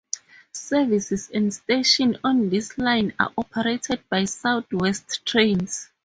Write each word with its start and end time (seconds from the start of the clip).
Services 0.51 1.29
and 1.31 1.53
stations 1.53 2.15
on 2.23 2.49
this 2.49 2.75
line 2.79 3.13
are 3.19 3.31
operated 3.37 4.01
by 4.09 4.25
South 4.25 4.65
West 4.73 5.23
Trains. 5.27 5.91